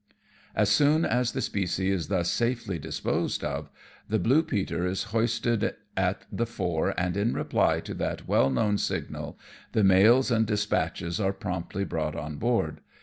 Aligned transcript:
As 0.55 0.69
soon 0.69 1.05
as 1.05 1.33
the 1.33 1.41
specie 1.41 1.91
is 1.91 2.07
thus 2.07 2.31
safely 2.31 2.79
disposed 2.79 3.43
of, 3.43 3.69
the 4.09 4.17
blue 4.17 4.41
peter 4.41 4.83
is 4.83 5.03
hoisted 5.13 5.75
at 5.95 6.25
the 6.31 6.47
fore, 6.47 6.95
and 6.99 7.15
in 7.15 7.35
reply 7.35 7.81
to 7.81 7.93
that 7.93 8.27
well 8.27 8.49
known 8.49 8.79
signal 8.79 9.37
the 9.73 9.83
mails 9.83 10.31
and 10.31 10.47
despatches 10.47 11.19
are 11.19 11.33
promptly 11.33 11.83
brought 11.85 12.15
on 12.15 12.37
board. 12.37 12.81